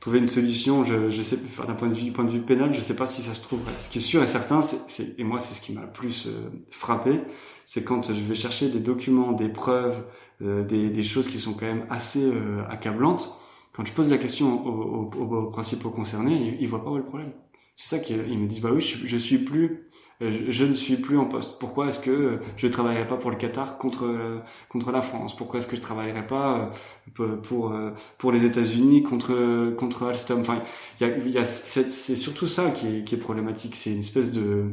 [0.00, 0.84] trouver une solution.
[0.84, 3.22] Je, je sais, d'un point de vue, point de vue pénal, je sais pas si
[3.22, 3.60] ça se trouve.
[3.78, 6.26] Ce qui est sûr et certain, c'est, et moi c'est ce qui m'a le plus
[6.26, 7.20] euh, frappé,
[7.66, 10.04] c'est quand je vais chercher des documents, des preuves,
[10.42, 13.38] euh, des, des, choses qui sont quand même assez euh, accablantes.
[13.72, 16.96] Quand je pose la question aux, aux, aux principaux concernés, ils, ils voient pas où
[16.96, 17.32] est le problème.
[17.80, 18.60] C'est ça qu'ils me disent.
[18.60, 19.88] Bah oui, je, suis plus
[20.20, 21.60] euh, je, ne suis plus en poste.
[21.60, 25.36] Pourquoi est-ce que je ne travaillerai pas pour le Qatar contre euh, contre la France?
[25.36, 26.72] Pourquoi est-ce que je travaillerai pas
[27.20, 27.72] euh, pour
[28.18, 30.40] pour les États-Unis contre contre Alstom?
[30.40, 30.60] Enfin,
[31.00, 33.76] il y a, y a c'est surtout ça qui est, qui est problématique.
[33.76, 34.64] C'est une espèce de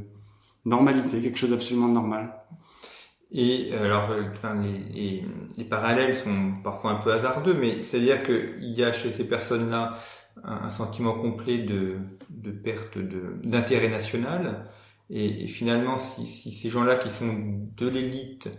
[0.66, 2.34] normalité, quelque chose d'absolument normal.
[3.32, 5.24] Et alors, enfin, les,
[5.58, 9.94] les, parallèles sont parfois un peu hasardeux, mais c'est-à-dire qu'il y a chez ces personnes-là
[10.44, 11.98] un, sentiment complet de,
[12.30, 14.66] de perte d'intérêt national,
[15.10, 17.36] et, finalement, si, ces gens-là qui sont
[17.78, 18.50] de l'élite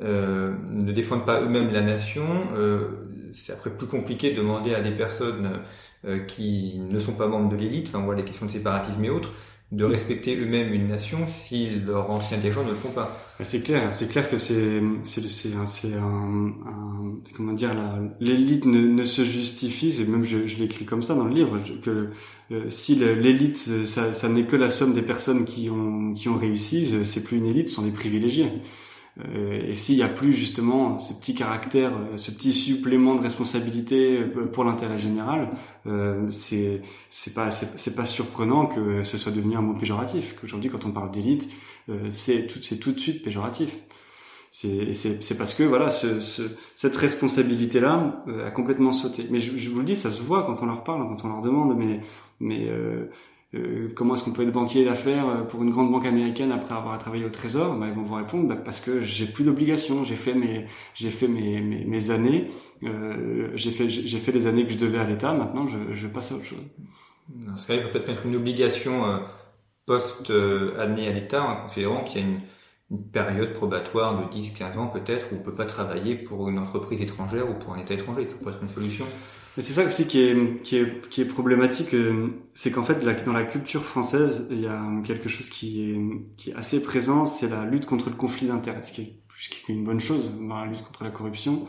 [0.00, 4.80] euh, ne défendent pas eux-mêmes la nation, euh, c'est après plus compliqué de demander à
[4.80, 5.60] des personnes
[6.04, 9.04] euh, qui ne sont pas membres de l'élite, enfin, on voit les questions de séparatisme
[9.04, 9.32] et autres,
[9.70, 13.20] de respecter eux-mêmes une nation si leurs anciens dirigeants ne le font pas.
[13.42, 15.54] C'est clair, c'est clair que c'est c'est c'est
[15.94, 17.74] un, un comment dire
[18.18, 22.08] l'élite ne, se justifie, et même je, l'écris comme ça dans le livre que
[22.50, 26.38] euh, si l'élite ça, ça n'est que la somme des personnes qui ont qui ont
[26.38, 28.50] réussi, c'est plus une élite, ce sont des privilégiés.
[29.24, 33.20] Euh, et s'il n'y a plus justement ce petit caractère, euh, ce petit supplément de
[33.20, 35.50] responsabilité euh, pour l'intérêt général,
[36.30, 40.36] c'est c'est pas c'est pas surprenant que ce soit devenu un mot péjoratif.
[40.38, 41.48] Qu'aujourd'hui, quand on parle d'élite,
[42.10, 43.78] c'est tout c'est tout de suite péjoratif.
[44.50, 46.42] C'est c'est parce que voilà ce, ce,
[46.76, 49.26] cette responsabilité là a complètement sauté.
[49.30, 51.28] Mais je, je, vous le dis, ça se voit quand on leur parle, quand on
[51.28, 52.00] leur demande, mais
[52.40, 53.10] mais euh,
[53.94, 56.98] comment est-ce qu'on peut être banquier d'affaires euh, pour une grande banque américaine après avoir
[56.98, 57.76] travaillé au Trésor?
[57.76, 61.10] Bah, Ils vont vous répondre bah, parce que j'ai plus d'obligations, j'ai fait mes j'ai
[61.10, 62.48] fait mes, mes, années,
[62.84, 65.32] euh, j'ai fait j'ai fait les années que je devais à l'État.
[65.32, 66.62] Maintenant, je, je passe à autre chose.
[67.28, 69.18] Dans ce cas, il faut peut-être mettre une obligation euh,
[69.86, 70.30] post
[70.78, 72.40] année à l'État, en considérant qu'il y a une,
[72.90, 77.00] une, période probatoire de 10-15 ans peut-être où on peut pas travailler pour une entreprise
[77.00, 78.26] étrangère ou pour un État étranger.
[78.26, 79.06] Ça pourrait être une solution.
[79.58, 83.04] Mais c'est ça aussi qui est, qui est, qui est problématique, euh, c'est qu'en fait,
[83.24, 87.24] dans la culture française, il y a quelque chose qui est, qui est assez présent,
[87.24, 89.98] c'est la lutte contre le conflit d'intérêts, ce qui est ce qui est une bonne
[89.98, 91.66] chose dans la lutte contre la corruption.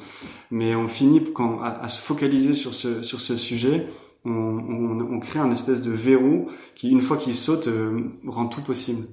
[0.52, 3.88] Mais on finit quand, à, se focaliser sur ce, sur ce sujet,
[4.23, 8.45] on, on, on, crée un espèce de verrou qui, une fois qu'il saute, euh, rend
[8.45, 9.08] tout possible.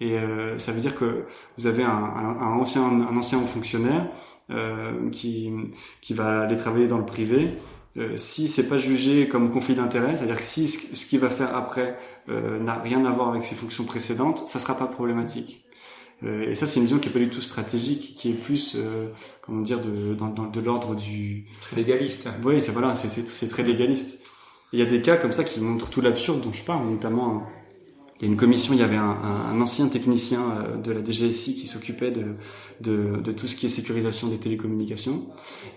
[0.00, 1.24] Et euh, ça veut dire que
[1.56, 4.08] vous avez un, un, un ancien, un ancien fonctionnaire
[4.50, 5.52] euh, qui,
[6.00, 7.50] qui va aller travailler dans le privé
[7.98, 11.54] euh, si c'est pas jugé comme conflit d'intérêt, c'est-à-dire que si ce qu'il va faire
[11.54, 15.64] après euh, n'a rien à voir avec ses fonctions précédentes, ça sera pas problématique.
[16.22, 18.76] Euh, et ça, c'est une vision qui est pas du tout stratégique, qui est plus,
[19.40, 22.28] comment dire, de, dans, de l'ordre du légaliste.
[22.44, 24.22] Oui, c'est voilà, c'est très légaliste.
[24.72, 27.46] Il y a des cas comme ça qui montrent tout l'absurde dont je parle, notamment
[28.20, 31.04] il y a une commission, il y avait un, un, ancien technicien euh, de la
[31.04, 32.34] DGSI qui s'occupait de,
[32.80, 35.26] de, de, tout ce qui est sécurisation des télécommunications.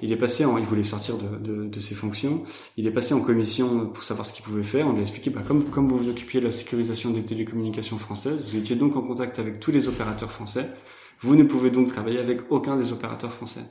[0.01, 2.41] Il est passé en, il voulait sortir de, de, de ses fonctions.
[2.77, 4.87] Il est passé en commission pour savoir ce qu'il pouvait faire.
[4.87, 7.99] On lui a expliqué, bah, comme, comme vous vous occupiez de la sécurisation des télécommunications
[7.99, 10.71] françaises, vous étiez donc en contact avec tous les opérateurs français.
[11.19, 13.61] Vous ne pouvez donc travailler avec aucun des opérateurs français.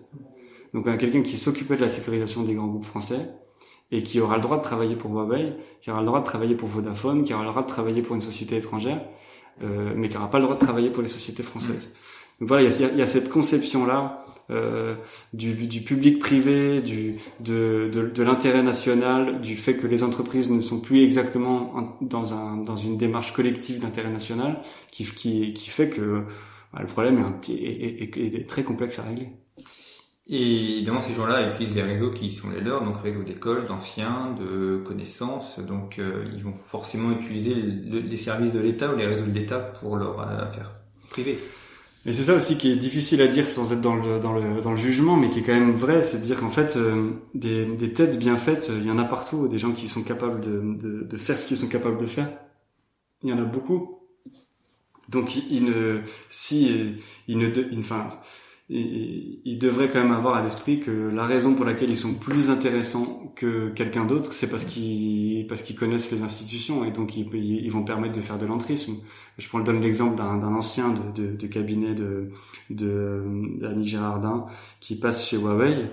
[0.74, 3.30] Donc on a quelqu'un qui s'occupait de la sécurisation des grands groupes français
[3.92, 6.54] et qui aura le droit de travailler pour Huawei, qui aura le droit de travailler
[6.54, 9.00] pour Vodafone, qui aura le droit de travailler pour une société étrangère,
[9.62, 11.92] euh, mais qui n'aura pas le droit de travailler pour les sociétés françaises.
[12.40, 14.94] Donc voilà, il y a, y a, cette conception-là euh,
[15.34, 20.50] du, du, public privé, du, de, de, de l'intérêt national, du fait que les entreprises
[20.50, 25.68] ne sont plus exactement dans, un, dans une démarche collective d'intérêt national, qui, qui, qui
[25.68, 26.22] fait que
[26.72, 29.28] bah, le problème est, un petit, est, est, est très complexe à régler.
[30.32, 34.36] Et évidemment, ces gens-là utilisent les réseaux qui sont les leurs, donc réseaux d'écoles, d'anciens,
[34.38, 35.58] de connaissances.
[35.58, 39.58] Donc, euh, ils vont forcément utiliser les services de l'État ou les réseaux de l'État
[39.58, 40.70] pour leur affaire
[41.10, 41.40] privée.
[42.06, 44.62] Et c'est ça aussi qui est difficile à dire sans être dans le, dans le,
[44.62, 47.10] dans le jugement, mais qui est quand même vrai, c'est de dire qu'en fait, euh,
[47.34, 50.40] des, des têtes bien faites, il y en a partout, des gens qui sont capables
[50.40, 52.30] de, de, de faire ce qu'ils sont capables de faire.
[53.24, 53.98] Il y en a beaucoup.
[55.08, 58.08] Donc, ils ne, si, ils ne, enfin,
[58.72, 62.50] ils devraient quand même avoir à l'esprit que la raison pour laquelle ils sont plus
[62.50, 67.70] intéressants que quelqu'un d'autre, c'est parce qu'ils parce qu'ils connaissent les institutions et donc ils,
[67.70, 68.98] vont permettre de faire de l'entrisme.
[69.38, 72.30] Je prends donne l'exemple d'un ancien de, de, cabinet de
[72.70, 73.24] de
[73.82, 74.46] Gérardin
[74.78, 75.90] qui passe chez Huawei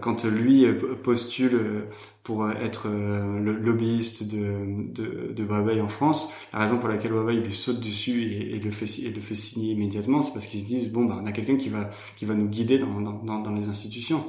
[0.00, 1.82] quand lui euh, postule euh,
[2.24, 7.36] pour être le lobbyiste de, de, de, Huawei en France, la raison pour laquelle Huawei
[7.36, 10.60] lui saute dessus et, et, le fait et le fait signer immédiatement, c'est parce qu'ils
[10.60, 13.40] se disent bon bah on a quelqu'un qui va qui va nous guider dans dans,
[13.40, 14.26] dans les institutions,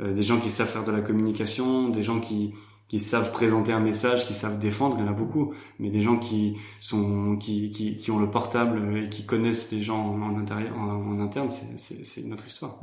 [0.00, 2.52] des gens qui savent faire de la communication, des gens qui
[2.88, 6.02] qui savent présenter un message, qui savent défendre, il y en a beaucoup, mais des
[6.02, 10.36] gens qui sont qui, qui, qui ont le portable et qui connaissent les gens en,
[10.36, 12.80] intérieur, en, en interne, c'est une autre histoire.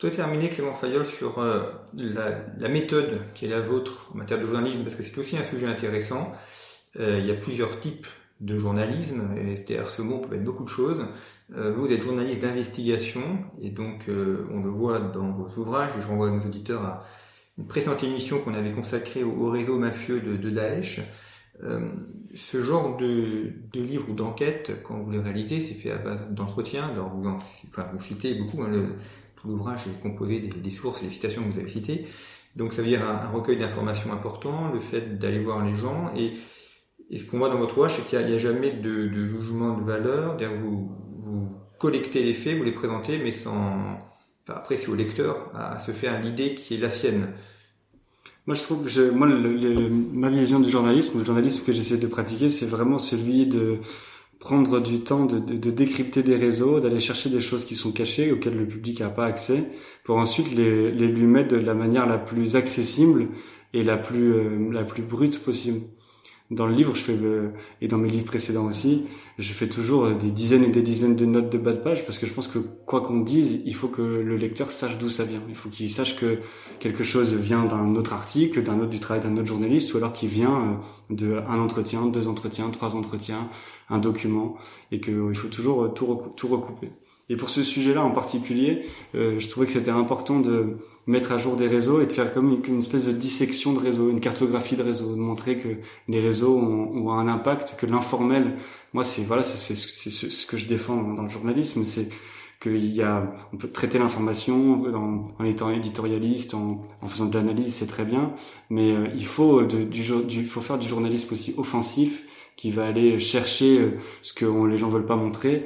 [0.00, 1.60] Je dois terminer, Clément Fayol, sur euh,
[1.98, 5.36] la, la, méthode qui est la vôtre en matière de journalisme, parce que c'est aussi
[5.36, 6.32] un sujet intéressant.
[6.98, 8.06] Euh, il y a plusieurs types
[8.40, 11.04] de journalisme, et derrière ce mot, peut mettre beaucoup de choses.
[11.54, 16.00] Euh, vous, êtes journaliste d'investigation, et donc euh, on le voit dans vos ouvrages, et
[16.00, 17.04] je renvoie nos auditeurs à
[17.58, 21.02] une précédente émission qu'on avait consacrée au, au, réseau mafieux de, de Daesh.
[21.62, 21.90] Euh,
[22.34, 26.30] ce genre de, de livre ou d'enquête, quand vous le réalisez, c'est fait à base
[26.30, 26.88] d'entretien.
[26.88, 28.94] Alors vous, en, enfin, vous citez beaucoup hein, le,
[29.44, 32.06] l'ouvrage est composé des, sources et des citations que vous avez citées.
[32.56, 36.12] Donc ça veut dire un, recueil d'informations important, le fait d'aller voir les gens.
[36.16, 36.32] Et,
[37.16, 40.36] ce qu'on voit dans votre ouvrage, c'est qu'il n'y a, jamais de, jugement de valeur.
[40.60, 40.90] Vous,
[41.24, 41.48] vous
[41.78, 43.98] collectez les faits, vous les présentez, mais sans...
[44.46, 47.32] après, c'est au lecteur à, se faire l'idée qui est la sienne.
[48.46, 52.48] Moi, je trouve que moi, ma vision du journalisme, le journalisme que j'essaie de pratiquer,
[52.48, 53.78] c'est vraiment celui de
[54.40, 58.56] prendre du temps de, décrypter des réseaux, d'aller chercher des choses qui sont cachées, auxquelles
[58.56, 59.64] le public n'a pas accès,
[60.02, 63.28] pour ensuite les, les, lui mettre de la manière la plus accessible
[63.74, 65.82] et la plus, euh, la plus brute possible
[66.50, 69.04] dans le livre, je fais le, et dans mes livres précédents aussi,
[69.38, 72.18] je fais toujours des dizaines et des dizaines de notes de bas de page parce
[72.18, 75.24] que je pense que quoi qu'on dise, il faut que le lecteur sache d'où ça
[75.24, 75.42] vient.
[75.48, 76.40] Il faut qu'il sache que
[76.80, 80.12] quelque chose vient d'un autre article, d'un autre du travail d'un autre journaliste, ou alors
[80.12, 83.48] qu'il vient euh, de un entretien, deux entretiens, trois entretiens,
[83.88, 84.56] un document,
[84.90, 86.90] et qu'il faut toujours tout, tout recouper.
[87.30, 88.82] Et pour ce sujet-là en particulier,
[89.14, 92.34] euh, je trouvais que c'était important de mettre à jour des réseaux et de faire
[92.34, 95.68] comme une, espèce de dissection de réseaux, une cartographie de réseaux, de montrer que
[96.08, 98.56] les réseaux ont, un impact, que l'informel,
[98.92, 102.08] moi c'est voilà, c'est ce que je défends dans le journalisme, c'est
[102.60, 104.84] qu'il y a, on peut traiter l'information
[105.38, 108.32] en, étant éditorialiste, en, faisant de l'analyse, c'est très bien,
[108.68, 112.24] mais euh, il du, faut faire du journalisme aussi offensif
[112.60, 115.64] qui va aller chercher euh, ce que les gens veulent pas montrer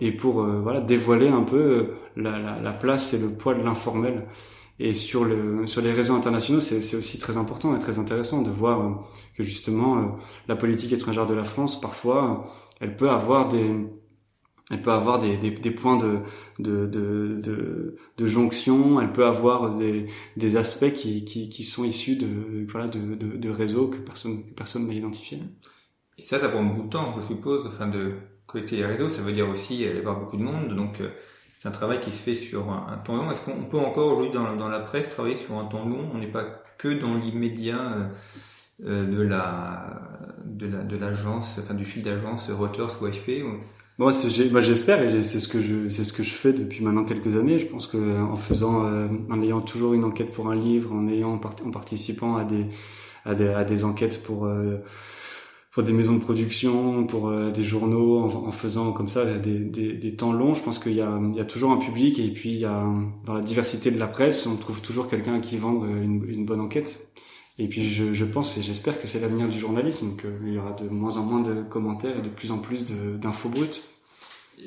[0.00, 1.84] et pour euh, voilà dévoiler un peu euh,
[2.16, 4.26] la, la, la, place et le poids de l'informel.
[4.80, 8.50] Et sur le sur les réseaux internationaux, c'est aussi très important et très intéressant de
[8.50, 10.18] voir que justement
[10.48, 12.44] la politique étrangère de la France parfois
[12.80, 13.70] elle peut avoir des
[14.70, 15.36] elle peut avoir des,
[15.72, 16.20] points de,
[16.60, 23.50] de, de, de, jonction, elle peut avoir des, aspects qui, sont issus de, voilà, de,
[23.50, 25.40] réseaux que personne n'a identifié.
[26.20, 28.12] Et ça, ça prend beaucoup de temps, je suppose, enfin, de
[28.46, 29.08] collecter les réseaux.
[29.08, 30.74] Ça veut dire aussi aller voir beaucoup de monde.
[30.74, 31.08] Donc, euh,
[31.58, 33.30] c'est un travail qui se fait sur un, temps long.
[33.30, 36.10] Est-ce qu'on peut encore aujourd'hui dans, la presse travailler sur un temps long?
[36.14, 36.44] On n'est pas
[36.78, 38.06] que dans l'immédiat euh,
[38.86, 40.00] euh de la
[40.44, 43.42] de la de l'agence, enfin du fil d'agence Reuters ou HP.
[43.98, 44.12] Moi,
[44.52, 47.36] bah, j'espère et c'est ce que je c'est ce que je fais depuis maintenant quelques
[47.36, 47.58] années.
[47.58, 51.06] Je pense que en faisant, euh, en ayant toujours une enquête pour un livre, en
[51.08, 52.66] ayant en participant à des
[53.26, 54.48] à des, à des enquêtes pour
[55.70, 60.16] pour des maisons de production, pour euh, des journaux, en, faisant comme ça des, des,
[60.16, 60.54] temps longs.
[60.54, 62.64] Je pense qu'il y a, il y a toujours un public et puis il y
[62.64, 62.84] a
[63.24, 66.60] dans la diversité de la presse, on trouve toujours quelqu'un qui vendre une, une, bonne
[66.60, 67.00] enquête.
[67.58, 70.72] Et puis je, je pense et j'espère que c'est l'avenir du journalisme, qu'il y aura
[70.72, 73.84] de moins en moins de commentaires et de plus en plus d'infos brutes.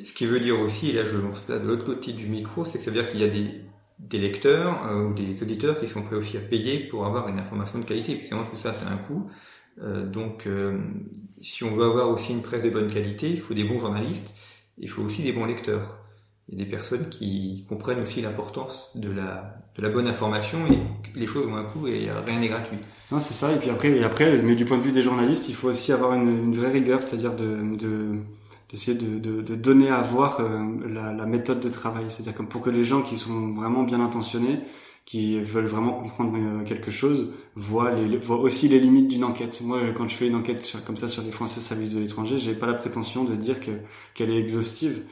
[0.04, 2.66] Ce qui veut dire aussi, et là je lance place de l'autre côté du micro,
[2.66, 3.62] c'est que ça veut dire qu'il y a des,
[4.00, 7.40] des lecteurs euh, ou des auditeurs qui sont prêts aussi à payer pour avoir une
[7.40, 9.30] information de qualité, puisque tout ça c'est un coût.
[9.82, 10.78] Euh, donc, euh,
[11.42, 14.34] si on veut avoir aussi une presse de bonne qualité, il faut des bons journalistes,
[14.78, 16.00] il faut aussi des bons lecteurs.
[16.50, 20.80] Il des personnes qui comprennent aussi l'importance de la, de la bonne information et
[21.16, 22.78] les choses ont un coût et rien n'est gratuit.
[23.12, 23.52] Non, c'est ça.
[23.54, 25.94] Et puis après, et après, mais du point de vue des journalistes, il faut aussi
[25.94, 28.18] avoir une, une vraie rigueur, c'est-à-dire de, de
[28.70, 32.06] d'essayer de, de, de, donner à voir euh, la, la, méthode de travail.
[32.10, 34.62] C'est-à-dire comme pour que les gens qui sont vraiment bien intentionnés
[35.06, 39.62] qui veulent vraiment comprendre euh, quelque chose voient, les, voient aussi les limites d'une enquête.
[39.62, 42.54] Moi, quand je fais une enquête comme ça sur les Français services de l'étranger, j'ai
[42.54, 43.72] pas la prétention de dire que
[44.14, 45.04] qu'elle est exhaustive.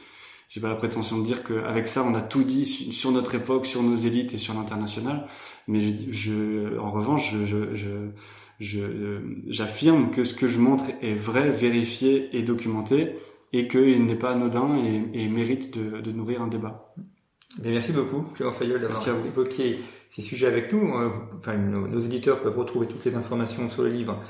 [0.48, 3.64] J'ai pas la prétention de dire qu'avec ça, on a tout dit sur notre époque,
[3.64, 5.26] sur nos élites et sur l'international.
[5.66, 8.10] Mais je, je, en revanche, je, je,
[8.60, 13.14] je, j'affirme que ce que je montre est vrai, vérifié et documenté
[13.52, 14.76] et qu'il n'est pas anodin
[15.12, 16.94] et, mérite de, nourrir un débat.
[17.62, 19.80] Merci beaucoup, Clément Fayol, d'avoir évoqué
[20.10, 20.94] ces sujets avec nous.
[20.94, 24.22] Euh, enfin, nos, éditeurs peuvent retrouver toutes les informations sur le livre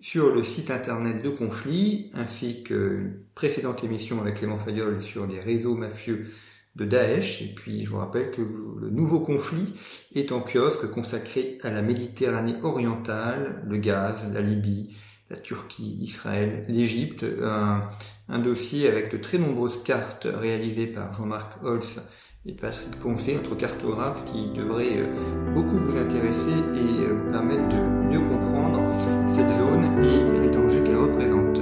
[0.00, 5.38] sur le site internet de Conflit, ainsi que précédente émission avec Clément Fayol sur les
[5.40, 6.30] réseaux mafieux
[6.76, 7.42] de Daesh.
[7.42, 9.74] Et puis, je vous rappelle que le nouveau conflit
[10.14, 14.96] est en kiosque consacré à la Méditerranée orientale, le gaz, la Libye,
[15.28, 17.24] la Turquie, Israël, l'Égypte.
[17.42, 17.82] Un,
[18.28, 22.00] un, dossier avec de très nombreuses cartes réalisées par Jean-Marc Holz
[22.46, 27.76] et Patrick Poncé, notre cartographe, qui devrait euh, beaucoup vous intéresser et euh, permettre de
[28.08, 28.80] mieux comprendre
[29.26, 31.60] cette zone et les dangers qu'elle représente.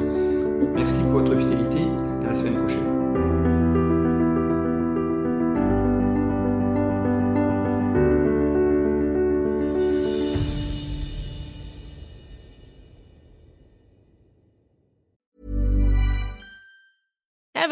[0.75, 1.81] Merci pour votre fidélité.
[2.23, 2.98] À la semaine prochaine.